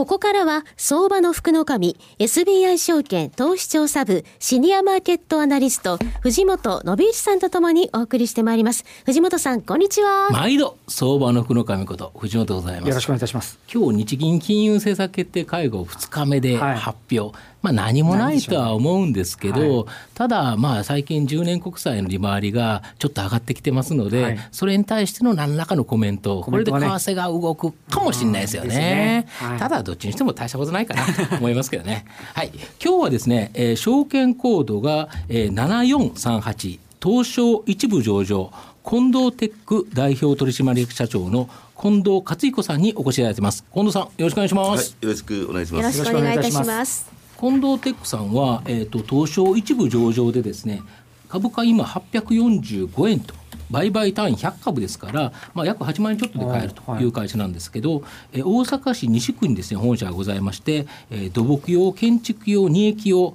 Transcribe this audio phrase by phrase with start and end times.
[0.00, 8.86] ここからは相場の福の神 SBI 証券投資調査部シニアマーケットアナリスト藤本信一さんとともにお送りしてまいります。
[9.04, 10.30] 藤本さんこんにちは。
[10.30, 12.88] 毎度相場の福の神こと藤本でございます。
[12.88, 13.58] よろしくお願いいたします。
[13.70, 28.68] 今日日銀金融政策決定会合2日目で発表、はいまあ、何もないとは思うんですけど、はい、ただ、まあ、最近10年国債の利回りがちょっと上がってきてますので、はい、それに対しての何らかのコメント、これで為替が動くかもしれないですよね。
[28.68, 29.26] ね。
[29.38, 32.04] はい、ただ、どっちにしても大したことないかなと思いますけどね。
[32.34, 38.52] はい、今日はですね、えー、証券コードが、えー、7438、東証一部上場、
[38.88, 41.48] 近藤テック代表取締役社長の
[41.80, 43.64] 近藤克彦さんにお越しいただいてます。
[43.74, 44.96] 近藤さん、よろしくお願いします。
[45.00, 45.98] よろしくお願いします。
[45.98, 47.20] よろしくお願いいたします。
[47.40, 50.82] 近藤テックさんは、えーと、東証一部上場でですね
[51.30, 53.34] 株価今845円と
[53.70, 57.04] 売買単位100株ですから、まあ、約8万円ちょっとで買えるとい。
[57.04, 58.02] う会社なんですけど、はい、
[58.40, 63.34] え大阪市西区にですね本社がございまして、えー、土木用建築用二液用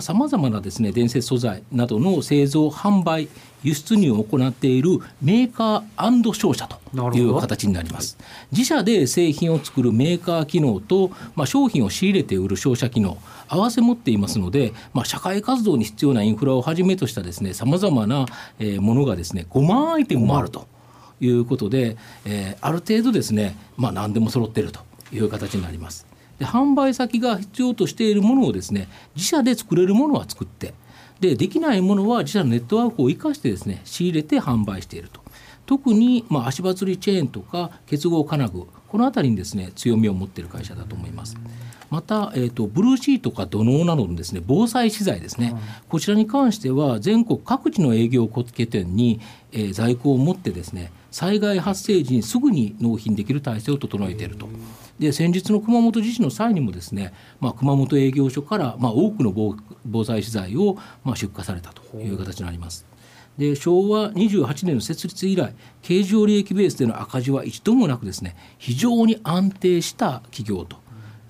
[0.00, 3.28] さまざ、まなですね伝説素材などの製造販売
[3.62, 8.18] 輸出入を行っているメーカー商社という形になります
[8.50, 13.18] 自社で製品を作るメーカー機能と、まあ、商品を仕入れて売る商社機能
[13.48, 18.26] 合わせ持っていますので、まあ、社会活動に必要なインフラをはじめとしたですねさまざまな
[18.80, 20.66] ものがですね5万アイテムもあると
[21.20, 24.80] いうことで、えー、ある程度ですね、まあ、何でも揃っていると
[25.12, 26.06] いう形になります。
[26.38, 30.74] で販売先が必要としているものをですね自社で作れるものは作って
[31.22, 35.20] でできないものは自社のネットワークを生かしてですね仕入れて販売していると
[35.66, 41.36] 特に、まあ、足場釣りチェーンとか結合金具この辺りにですね強みを持っている会社だと思います。
[41.92, 45.60] また、えーと、ブルーシートか土のうなどのですね防災資材ですね、うん、
[45.90, 49.20] こちらに関しては全国各地の営業拠点に、
[49.52, 54.48] えー、在庫を持ってですね災害発生時にすぐに納品できる体制を整えていると。
[54.98, 59.54] で先日の熊本地震の際にもですね、まあ、熊本営業所から、まあ、多くの防
[59.84, 62.86] 防災資材を、まあ、出荷されたという形になります。
[63.36, 70.81] で昭和28年の設立以来経常利益ベースでの赤字は一度もなくですね非常に安定した企業と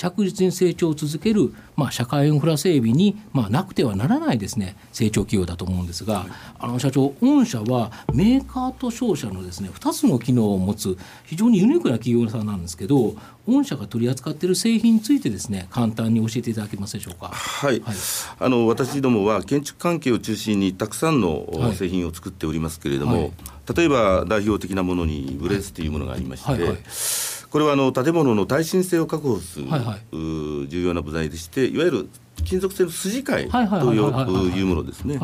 [0.03, 6.27] 着実に成長を続ける、まあ、社会インフラ整備に、まあ、なくてはならないですね成長企業だと思うんですが、
[6.59, 13.15] あの社長御社はメーカーと商社のですね2つの機能を持つ非常にユニークな企業さんなんですけど
[13.47, 17.29] 御社が取り扱っている製品についてですね簡単に教えていただけますでしょうか？
[17.29, 17.95] はい、はい、
[18.41, 23.33] あの私どもは建築関係を中心にたくさんの製品を作っておりますけれども、はい、
[23.77, 26.63] 例えば代表的なものにブレスというものがありまして、はい。
[26.63, 26.77] はい
[27.53, 32.09] これはあの建物の耐震性を確保する、はいはい、重要な部材でしていわゆる
[32.45, 33.99] 金属製の筋貝とい
[34.63, 35.21] うものですね。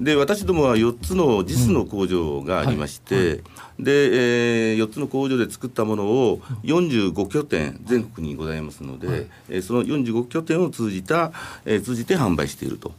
[0.00, 3.20] で私どもは4つの JIS の工場がありまして、うん。
[3.20, 3.28] はい。
[3.28, 3.42] はい、
[3.84, 11.32] で、えー、4つの工場で作ったものを45拠点全国にございますので、はい、えー、その45拠点を通じた、
[11.66, 12.92] えー、通じて販売していると。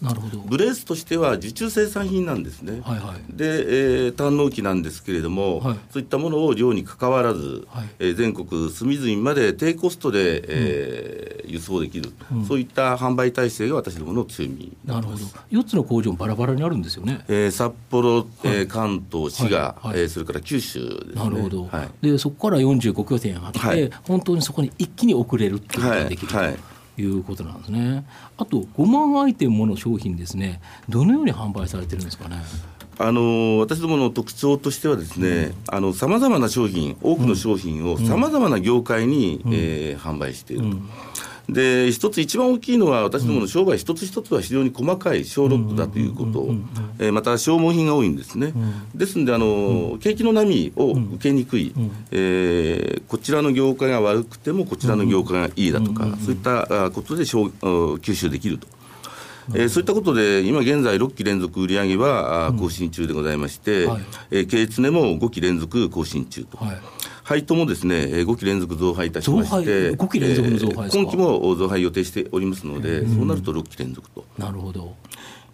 [0.00, 0.38] なるほど。
[0.38, 15.18] ブレースとしては受注生産品なんですね、はいはい、で、えー、単納期なんですけれども、はい、そういったものを量にかかわらず、はい、えー、全国隅々まで低コストで、えー、うん、輸送できる、うん、そういった販売体制が私どもの強みなるほど。
[15.50, 19.88] 4つの工場もバラバラにあるんですよね、えー、札幌、えー、関東滋賀、はい。
[19.88, 21.14] はい、えー、それから九州ですね。
[21.14, 26.56] なるほど、はい、でそこから45拠点あって、はい、本当にそこに一気に送れるっていうことができる、はい
[27.00, 28.04] いうことなんですね。
[28.36, 30.60] あと5万アイテムもの商品ですね。
[30.88, 32.36] どのように販売されてるんですかね？
[32.98, 35.52] あの私どもの特徴としてはですね、
[35.94, 40.68] さまざまな商品、多くの商品をさまざまな業界に、うん、えー、販売していると。
[40.68, 40.90] うん
[41.52, 46.48] で一つ一番大きいのは私どもの商売一つ一つは非常に細かい小ロットだということ、
[46.98, 48.52] えまた消耗品が多いんですね、
[48.94, 51.72] ですのであの、景気の波を受けにくい、
[52.10, 58.66] えー、こちらの業界が悪くてもこちらの業界がいいだとか、そういったことで吸収できると。
[59.52, 66.56] えー、そういったことで、今現在、6期連続売上は更新中でございまして、うんはい、えー、経営常も5期連続更新中と。
[66.58, 66.99] はい
[67.30, 74.24] 配当もですね5期連続増配いたしまして、5期連続の増配今期も増配予定しておりますので、そうなると6期連続と。
[74.36, 74.96] なるほど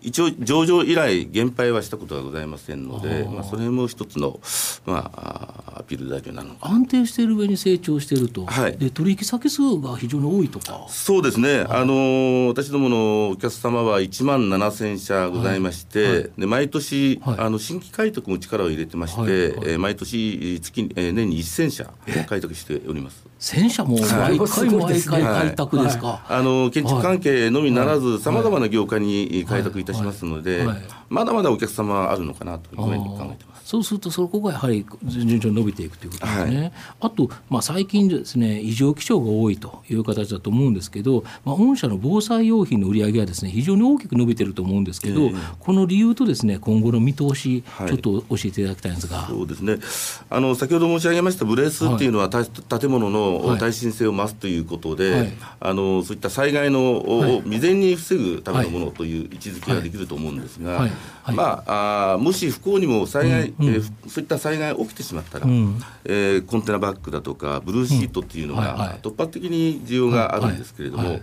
[0.06, 4.40] 一応、上場以来、減配はしたことはございませんので、まあ、それも一つの、
[4.86, 10.86] まあ、アピール材料なの安定している上に成長していると、はい、で取引先数が非常に多いとか。
[10.88, 21.90] そうですね、はい、あの私どものお客様は1万7000社ございまして、はい、で毎年、あの新規開拓も力を入れてまして、はい、えー、毎年月、えー、年に1000社
[22.26, 23.26] 開拓しております。
[23.40, 30.66] 1000社も毎回毎回開拓ですか、あの建築関係のみならず、さまざまな業界に開拓いたしますので、
[31.08, 33.56] まだまだお客様はあるのかなというふうに考えてます。
[33.66, 36.60] そうするとそこがやはり順調に伸びていくということですね。
[36.60, 49.26] はい、あと、まあ、最近ですね異常気象が多いという形だと思うんですけど、まあ、御社の防災用品の売り上げはですね非常に大きく伸びてると思うんですけど、えー、この理由とですね今後の見通し、ちょっと教えていただきたいんですが。
[49.26, 49.78] そうですね。
[50.31, 60.88] あの先ほど申し上げましたブレースっていうのは、はい、建物の耐震性を増すということで、はい、あのそういった災害のを未然に防ぐためのものという位置づけができると思うんですが、
[61.32, 71.20] まああもし不幸にも災害、うんうん、えー、そういった災害起きてしまったら、うん、えー、コンテナバッグだとかブルーシートっていうのが突発的に需要があるんですけれども、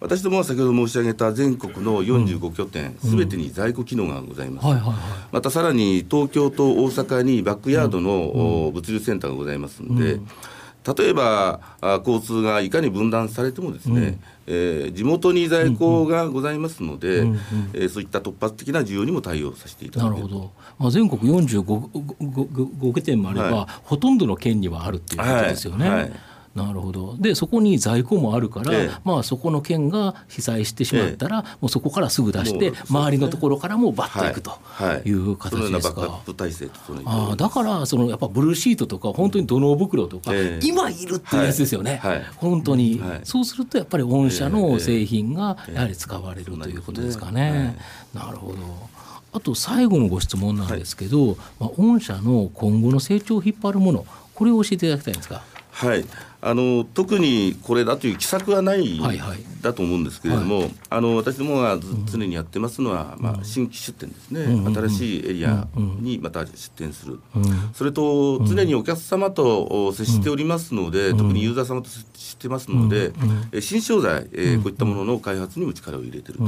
[0.00, 4.66] 私どもは先ほど申し上げた全国の45拠点すべ、てに在庫機能がございます、
[5.32, 10.20] またさらに東京と大阪にバックヤードの、物流センターがございますので、
[10.96, 11.60] 例えば
[12.06, 17.38] 交通がいかに分断されてもですね、うん、えー、地元に在庫がございますので、うんうん、
[17.74, 25.88] えー、そういった突発的な需要にも対応させていただなるほど、まあ、全国45拠点もあれば、はい、ほとんどの県にはあるっていうことですよね。
[25.88, 26.00] はい。
[26.00, 26.12] はい
[26.58, 27.16] なるほど。
[27.18, 34.58] でそこに在庫もあるから、ええ、まあ、そこの県が被災してしまったら、え、もうそこからすぐ出して、周りのところからもバッといくと
[35.04, 35.18] い。
[35.18, 36.22] う形ですか。
[37.04, 40.32] あだからそのやっぱブルーシートとか本当に土の袋とか、
[40.62, 42.16] 今いるっていうやつですよね、はい。
[42.16, 47.76] はい、本当に、はい、そうするとやっぱり御社の製品がやはり使われるということですかね。
[48.14, 48.98] なるほど。
[49.30, 55.42] あと最後のご質問なんですけど、まあ、御社の今後の成長を引っ張るものこれを教えていただきたいんですか。
[55.78, 56.04] はい、
[56.40, 67.44] あの特にこれだという奇策はない、はいはい、だと思うんですけれども、はい、あの私どもが常にやってますのは、うん、まあ、新規出店ですね、うん、新しいエリアにまた出店する、うん、
[67.74, 73.12] それと常にお客様と接しておりますので、特にユーザー様と接してますので、
[73.52, 76.44] うん、新商材、えー、こういったものの開発にも力を入れてると。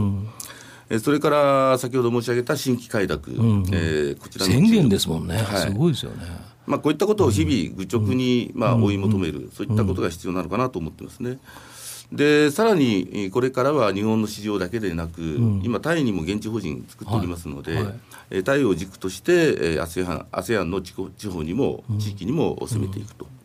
[0.90, 6.26] えそれから先ほど申し上げた新規開拓、うん、えー、こちらの宣言ですもんね、はい、すごいですよね。
[6.66, 11.38] まあ、こういったことを日々愚直にまあ追い求める、そういったことが必要なのかなと思ってますね。
[12.12, 17.84] でさらにこれからは日本の市場だけでなく、うん、今、タイにも現地法人作っておりますので、はい。
[17.84, 17.93] は
[18.38, 23.26] い、タイを軸として ASEAN, ASEAN の地方にも地域にも攻めていくと。
[23.26, 23.39] うん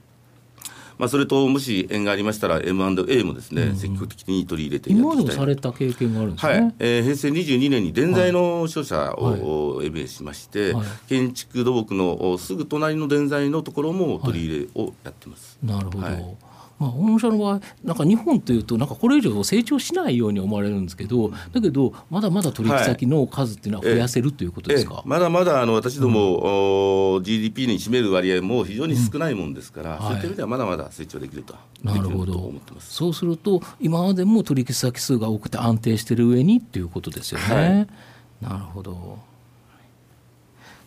[0.97, 6.75] まあ、それともし縁がありましたら M&A もですね、うん、積極的に取り入れて今でもされた経験があるんですね、はい。
[6.80, 15.57] えー、平成22年に電材の商社を、はい、MA しまして、はい、建築土木のすぐ隣の電材のところも取り入れをやってます。
[15.63, 16.38] なるほど、
[16.77, 32.54] まあ、御社の場合なんか日本というとなんかこれ以上成長しないように思われるんですけどだけどまだまだ取引先の数っていうのは増やせる、はい、ということですか、まだまだあの私ども、うん、GDP に占める割合も非常に少ないもんですから、うん、そういった意味ではまだまだ成長できると、なるほど。
[32.80, 37.88] そうすると今までも取引先数が多くて安定している上にっていうことですよね。
[38.42, 39.19] はい、なるほど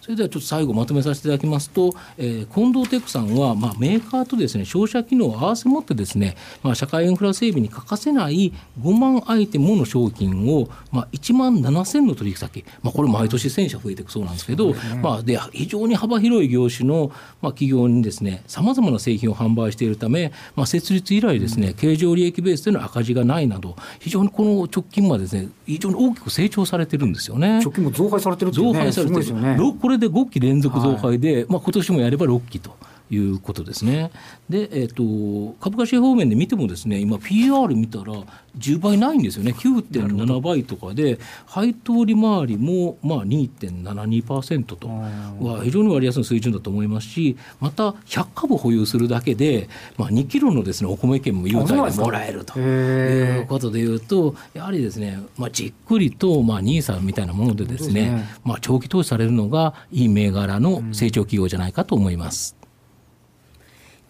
[0.00, 17.11] それではちょっと最後まとめさせていただきますと、えー、近藤テックさんは、まあ、メーカーとですね消費者機能を合わせ持ってですね、まあ、社会インフラ整備に欠かせない5万アイテムの商品を、まあ、1万7000の取引先、まあ、これ毎年1000社増えていくそうなんですけど、まあ、で非常に幅広い業種の、
[17.43, 27.61] まあ、企業にですねさまざまな製品を販売しているため、まあ、設立以来ですね、経常利益ベースでの赤字がないなど非常にこの直近までですね非常に大きく成長されてるんですよね。
[27.61, 29.57] 直近も増配されてるって、ね、増配されてる、ね、
[29.88, 32.76] これで5期連続増配で、はい、まあ今年もやれば6期と。
[33.11, 34.11] いうことですね。
[34.49, 38.12] で、えーと、株価指方面で見てもですね今 PR 見たら
[38.59, 39.53] 10倍ないんですよね。
[39.53, 44.88] 9.7倍とかで配当利回りもまあ2.72%と。
[44.88, 52.59] は非常に割安の水準だと思いますしまた100株保有するだけで、まあ、2キロのです、ね、お米券も優待でもらえると。
[52.59, 62.57] いうことでいうとやはりですね、まあ、じっくりと、まあ、NISA みたいなものでですね、ね、まあ、長期投資されるのがいい銘柄の成長企業じゃないかと思います。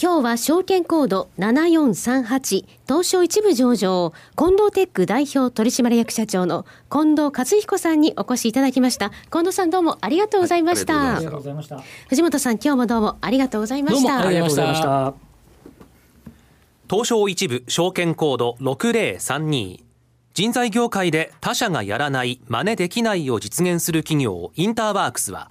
[0.01, 9.11] 今日は証券コード7438東証一部上場近藤テック代表取締役社長の近藤和彦さんにお越しいただきました。
[9.33, 11.83] 近藤さんどうもありがとうございました、ありがとうございました。
[12.09, 14.25] 藤本さん今日もどうもありがとうございました。
[14.25, 15.15] ありがとうございました。
[16.89, 19.81] 東証一部証券コード6032
[20.35, 25.51] 人材業界で他社がやらない真似できないを実現する企業インターワークスは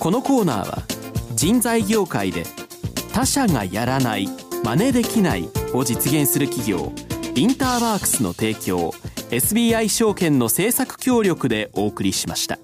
[0.00, 0.82] このコーナーは
[1.34, 2.44] 人材業界で
[3.12, 4.28] 他社がやらない
[4.64, 6.90] 真似できないを実現する企業
[7.34, 8.92] インターワークスの提供
[9.30, 12.58] SBI 証券の政策協力でお送りしました。